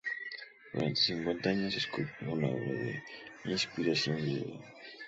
Durante 0.73 0.99
cincuenta 0.99 1.51
años 1.51 1.75
esculpió 1.75 2.33
una 2.33 2.47
obra 2.47 2.71
de 2.73 3.03
inspiración 3.45 4.17
griega. 4.19 4.59